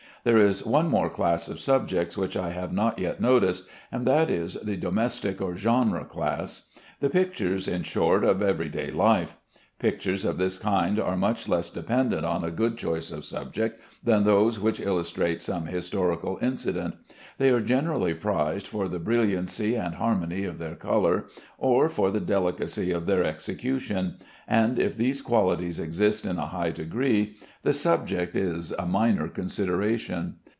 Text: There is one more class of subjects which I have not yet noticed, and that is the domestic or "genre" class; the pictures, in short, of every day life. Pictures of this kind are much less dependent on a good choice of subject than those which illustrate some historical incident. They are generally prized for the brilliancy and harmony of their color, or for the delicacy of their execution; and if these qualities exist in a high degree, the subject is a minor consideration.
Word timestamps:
There 0.23 0.37
is 0.37 0.63
one 0.63 0.87
more 0.87 1.09
class 1.09 1.47
of 1.49 1.59
subjects 1.59 2.15
which 2.15 2.37
I 2.37 2.51
have 2.51 2.71
not 2.71 2.99
yet 2.99 3.19
noticed, 3.19 3.67
and 3.91 4.05
that 4.05 4.29
is 4.29 4.53
the 4.53 4.77
domestic 4.77 5.41
or 5.41 5.55
"genre" 5.55 6.05
class; 6.05 6.67
the 6.99 7.09
pictures, 7.09 7.67
in 7.67 7.81
short, 7.81 8.23
of 8.23 8.39
every 8.39 8.69
day 8.69 8.91
life. 8.91 9.37
Pictures 9.79 10.23
of 10.23 10.37
this 10.37 10.59
kind 10.59 10.99
are 10.99 11.17
much 11.17 11.49
less 11.49 11.71
dependent 11.71 12.23
on 12.23 12.43
a 12.43 12.51
good 12.51 12.77
choice 12.77 13.09
of 13.09 13.25
subject 13.25 13.81
than 14.03 14.25
those 14.25 14.59
which 14.59 14.79
illustrate 14.79 15.41
some 15.41 15.65
historical 15.65 16.37
incident. 16.39 16.93
They 17.39 17.49
are 17.49 17.59
generally 17.61 18.13
prized 18.13 18.67
for 18.67 18.87
the 18.87 18.99
brilliancy 18.99 19.73
and 19.73 19.95
harmony 19.95 20.43
of 20.43 20.59
their 20.59 20.75
color, 20.75 21.25
or 21.57 21.89
for 21.89 22.11
the 22.11 22.19
delicacy 22.19 22.91
of 22.91 23.07
their 23.07 23.23
execution; 23.23 24.17
and 24.47 24.77
if 24.77 24.97
these 24.97 25.23
qualities 25.23 25.79
exist 25.79 26.27
in 26.27 26.37
a 26.37 26.45
high 26.45 26.69
degree, 26.71 27.37
the 27.63 27.73
subject 27.73 28.35
is 28.35 28.71
a 28.73 28.85
minor 28.85 29.27
consideration. 29.27 30.35